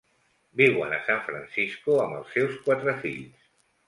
Viuen 0.59 0.95
a 0.95 0.99
San 1.09 1.19
Francisco 1.27 1.97
amb 2.05 2.15
els 2.21 2.31
seus 2.39 2.57
quatre 2.65 2.97
fills. 3.05 3.45